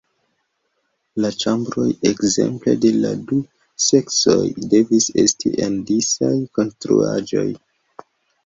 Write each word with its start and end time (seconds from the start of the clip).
La 1.25 1.29
ĉambroj, 1.41 1.85
ekzemple, 2.11 2.73
de 2.85 2.91
la 3.03 3.11
du 3.33 3.39
seksoj 3.89 4.39
devis 4.73 5.11
esti 5.27 5.55
en 5.67 5.79
disaj 5.91 6.35
konstruaĵoj. 6.61 7.49